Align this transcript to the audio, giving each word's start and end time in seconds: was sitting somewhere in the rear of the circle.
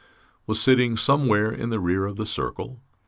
was 0.47 0.59
sitting 0.59 0.97
somewhere 0.97 1.51
in 1.51 1.69
the 1.69 1.79
rear 1.79 2.07
of 2.07 2.15
the 2.17 2.25
circle. 2.25 2.79